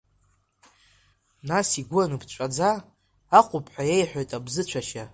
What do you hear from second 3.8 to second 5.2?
иеиҳәеит абзыцәашьа…